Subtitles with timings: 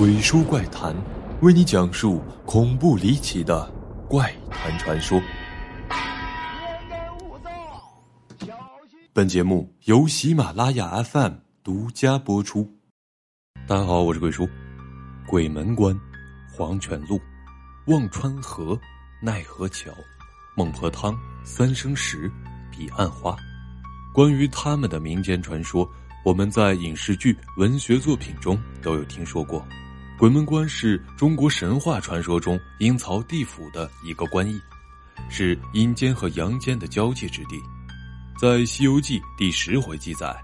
[0.00, 0.96] 鬼叔怪谈，
[1.42, 3.70] 为你讲述恐怖离奇的
[4.08, 5.20] 怪谈传说。
[9.12, 12.66] 本节目由喜马拉雅 FM 独家播出。
[13.66, 14.48] 大家好，我是鬼叔。
[15.26, 15.94] 鬼门关、
[16.50, 17.20] 黄泉路、
[17.88, 18.80] 忘川河、
[19.20, 19.90] 奈何桥、
[20.56, 21.14] 孟婆汤、
[21.44, 22.32] 三生石、
[22.70, 23.36] 彼岸花，
[24.14, 25.86] 关于他们的民间传说。
[26.24, 29.62] 我们在影视剧、文学作品中都有听说过，
[30.20, 34.60] 鬼门关是中国神话传说中阴曹地府的一个关隘，
[35.30, 37.58] 是阴间和阳间的交界之地。
[38.38, 40.36] 在《西游记》第十回记载，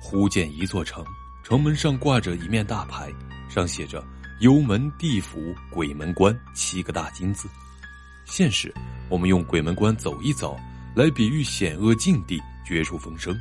[0.00, 1.04] 忽见一座城，
[1.42, 3.12] 城门上挂着一面大牌，
[3.48, 4.00] 上写着
[4.38, 7.48] “幽门地府鬼门关”七个大金字。
[8.26, 8.72] 现实，
[9.08, 10.56] 我们用鬼门关走一遭，
[10.94, 13.36] 来比喻险恶境地、绝处逢生。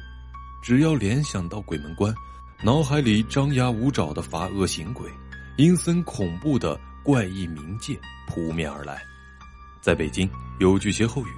[0.64, 2.12] 只要联想到鬼门关，
[2.64, 5.08] 脑海里张牙舞爪的罚恶行鬼、
[5.58, 9.02] 阴森恐怖的怪异冥界扑面而来。
[9.82, 10.30] 在北京
[10.60, 11.30] 有句歇后语：“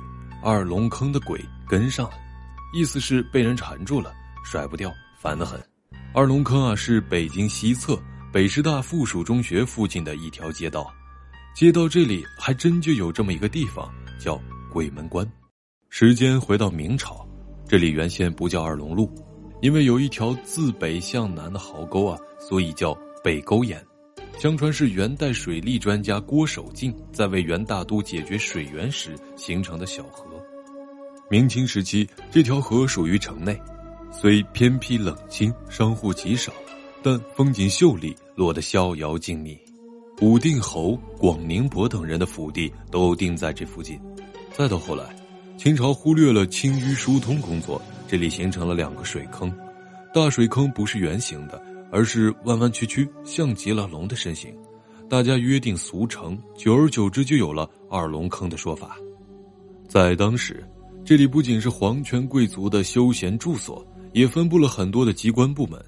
[0.44, 2.16] 二龙坑的鬼跟上了”，
[2.74, 4.12] 意思是被人缠住了，
[4.44, 5.64] 甩不掉，烦得很。
[6.14, 8.00] 二龙坑啊，是北京西侧
[8.32, 10.92] 北师大附属中学附近的一条街道，
[11.56, 14.42] 街道这里还真就有这么一个地方，叫
[14.72, 15.30] 鬼门关。
[15.90, 17.24] 时间回到明朝。
[17.68, 19.14] 这里原先不叫二龙路，
[19.62, 23.86] 因为有一条自北向南的壕沟啊，所以叫北沟眼。
[24.40, 30.26] 相传是元代水利专家郭守敬在为元大都解决水源时形成的小河。
[31.28, 33.60] 明清时期，这条河属于城内，
[34.12, 36.54] 虽偏僻冷清，商户极少，
[37.02, 39.58] 但风景秀丽，落得逍遥静谧。
[40.22, 44.00] 武定侯广宁伯等人的府邸都定在这附近。
[44.54, 45.04] 再到后来。
[45.58, 49.52] 清朝忽略了清淤疏通工作，这里形成了两个水坑。
[50.14, 51.60] 大水坑不是圆形的，
[51.92, 54.56] 而是弯弯曲曲，像极了龙的身形。
[55.10, 58.98] 大家约定俗成，久而久之就有了二龙坑的说法。
[59.88, 60.68] 在当时，
[61.06, 65.82] 这里不仅是皇权贵族的休闲住所，也分布了很多的机关部门，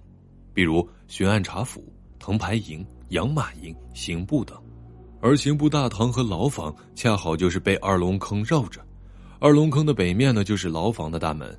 [0.53, 1.83] 比如巡按察府、
[2.17, 4.57] 藤牌营、养马营、刑部等。
[5.19, 8.79] 而刑部大堂和牢房恰好就是被二龙坑绕着。
[9.37, 11.53] 二龙坑的北面呢，就是牢房的大门，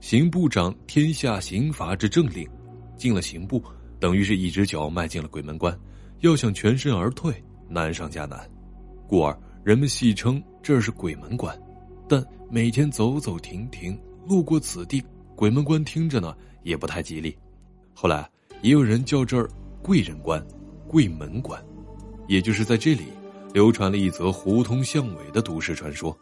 [0.00, 2.48] 刑部长天下刑罚之政令，
[2.96, 3.62] 进了刑部，
[4.02, 5.78] 等于是一只脚迈进了鬼门关，
[6.22, 7.32] 要想全身而退，
[7.68, 8.50] 难上加难，
[9.06, 11.56] 故而人们戏称这是鬼门关。
[12.08, 12.20] 但
[12.50, 13.96] 每天走走停停，
[14.26, 15.00] 路过此地，
[15.36, 17.32] 鬼门关听着呢也不太吉利。
[17.94, 18.28] 后来
[18.60, 19.48] 也有人叫这儿
[19.80, 20.44] 贵人关、
[20.88, 21.64] 贵门关，
[22.26, 23.04] 也就是在这里
[23.54, 26.18] 流传了一则胡同巷尾的都市传说。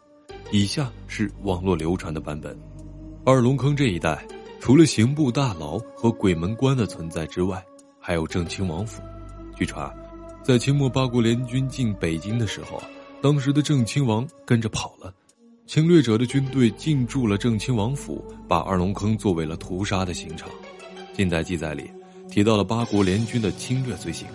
[0.51, 2.55] 以下是网络流传的版本：
[3.25, 4.23] 二龙坑这一带，
[4.59, 7.59] 除了刑部大牢和鬼门关的存在之外，
[8.01, 9.01] 还有郑亲王府。
[9.55, 9.89] 据传，
[10.43, 12.81] 在清末八国联军进北京的时候，
[13.21, 15.13] 当时的郑亲王跟着跑了，
[15.67, 20.49] 侵略者的军队进驻了郑亲王府，把二龙坑作为了屠杀的刑场。
[21.13, 21.91] 近代记载里
[22.27, 24.27] 提到了八国联军的侵略罪行，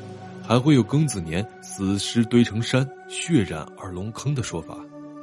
[0.47, 4.79] 还会有庚子年死尸堆成山，血染二龙坑的说法。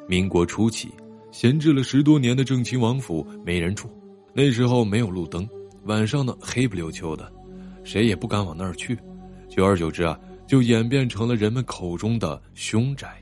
[0.05, 0.91] 民国初期，
[1.31, 3.87] 闲置了十多年的郑亲王府没人住，
[4.33, 5.47] 那时候没有路灯，
[5.85, 7.31] 晚上呢黑不溜秋的，
[7.83, 8.97] 谁也不敢往那儿去。
[9.49, 13.21] 久而久之啊，就演变成了人们口中的凶宅。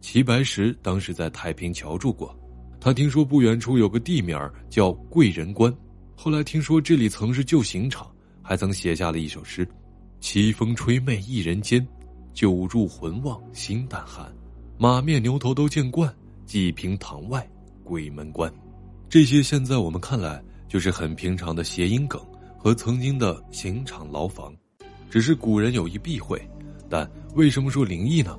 [0.00, 2.36] 齐白石当时在太平桥住过，
[2.80, 4.38] 他听说不远处有个地名
[4.70, 5.74] 叫贵人关，
[6.14, 8.10] 后来听说这里曾是旧刑场，
[8.42, 9.68] 还曾写下了一首诗
[10.20, 11.86] ：“凄风吹媚一人间，
[12.32, 14.32] 久入魂忘心胆寒。”
[14.78, 16.12] 马面牛头都见惯，
[16.46, 17.44] 济平堂外
[17.82, 18.52] 鬼门关，
[19.08, 22.20] 这些现在我们看来就是很平常的谐音梗
[22.58, 24.52] 和曾经的刑场牢房，
[25.08, 26.38] 只是古人有意避讳。
[26.90, 28.36] 但为什么说灵异呢？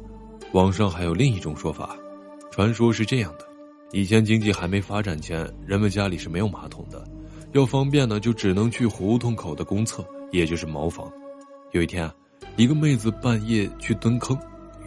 [0.52, 1.96] 网上还有另一种说法，
[2.52, 3.48] 传说是这样的：
[3.92, 7.08] 以前经济还没发展前，人们家里是没有马桶的，
[7.54, 11.12] 要方便呢，就只能去胡同口的公厕，也就是茅房。
[11.72, 12.14] 有一天啊，
[12.58, 14.38] 一个妹子半夜去蹲坑，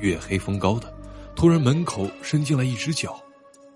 [0.00, 0.92] 月黑风高的。
[1.34, 3.16] 突然，门口伸进来一只脚，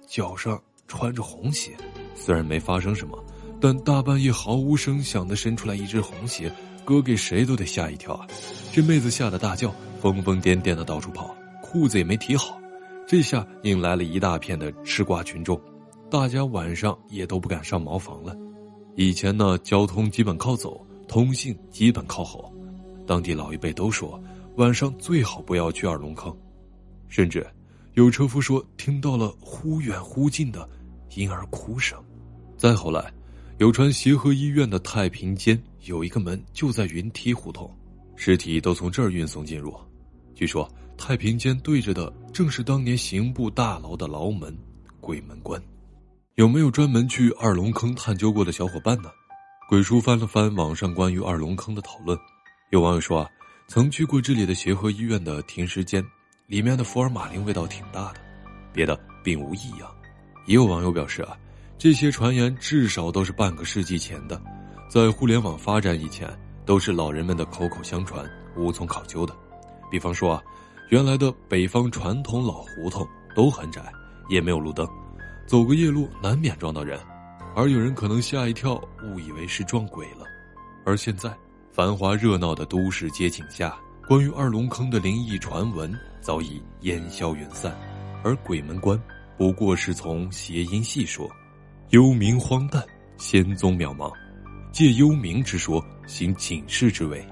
[0.07, 1.73] 脚上穿着红鞋。
[2.15, 3.17] 虽然没发生什么，
[3.61, 6.53] 但大半夜毫无声响的伸出来一只红鞋，
[6.85, 8.27] 搁给谁都得吓一跳啊！
[8.73, 12.61] 这妹子吓得大叫，疯疯癫癫的到处跑，裤子也没提好。
[13.07, 15.61] 这下引来了一大片的吃瓜群众，
[16.11, 18.37] 大家晚上也都不敢上茅房了。
[18.95, 22.53] 以前呢，交通基本靠走，通信基本靠吼，
[23.07, 24.21] 当地老一辈都说，
[24.57, 26.37] 晚上最好不要去二龙坑。
[27.09, 27.47] 甚至，
[27.95, 30.69] 有车夫说听到了忽远忽近的
[31.15, 31.99] 婴儿哭声。
[32.57, 33.13] 再后来，
[33.59, 37.75] 有传协和医院的太平间有一个门就在云梯胡同，
[38.15, 39.75] 尸体都从这儿运送进入。
[40.35, 44.55] 据说太平间对着的正是当年刑部大牢的牢门——
[45.01, 45.61] 鬼门关。
[46.35, 49.11] 有没有专门去二龙坑探究过的小伙伴呢？
[49.71, 52.17] 鬼叔翻了翻网上关于二龙坑的讨论，
[52.73, 53.31] 有网友说啊，
[53.69, 56.05] 曾去过这里的协和医院的停尸间，
[56.47, 58.21] 里面的福尔马林味道挺大的，
[58.71, 59.91] 别的并无异样。
[60.45, 61.35] 也有网友表示啊，
[61.79, 64.41] 这些传言至少都是半个世纪前的，
[64.89, 66.27] 在互联网发展以前，
[66.65, 68.25] 都是老人们的口口相传，
[68.57, 69.37] 无从考究的。
[69.91, 70.43] 比方说啊，
[70.89, 73.93] 原来的北方传统老胡同都很窄，
[74.31, 74.89] 也没有路灯，
[75.47, 76.99] 走个夜路难免撞到人。
[77.55, 78.75] 而有人可能吓一跳，
[79.05, 80.25] 误以为是撞鬼了。
[80.85, 81.31] 而现在，
[81.71, 83.77] 繁华热闹的都市街景下，
[84.09, 87.79] 关于二龙坑的灵异传闻早已烟消云散，
[88.25, 89.01] 而鬼门关
[89.37, 91.31] 不过是从谐音细说，
[91.91, 92.85] 幽冥荒诞，
[93.17, 94.13] 仙宗渺茫，
[94.73, 97.25] 借幽冥之说行警示之为。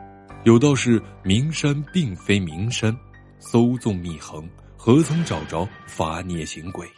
[0.45, 2.97] 有道是名山并非名山，
[3.41, 6.89] 搜纵密横，何曾找着发孽行鬼？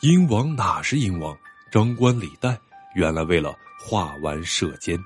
[0.00, 1.36] 阴王哪是阴王？
[1.70, 2.58] 张冠李戴。
[2.94, 4.98] 原来为了画完射箭。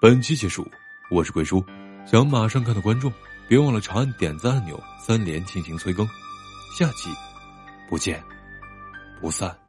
[0.00, 0.64] 本期结束，
[1.10, 1.64] 我是鬼叔，
[2.06, 3.12] 想马上看的观众，
[3.48, 6.06] 别忘了长按点赞按钮，三连进行催更，
[6.78, 7.10] 下期
[7.88, 8.22] 不见
[9.20, 9.63] 不散。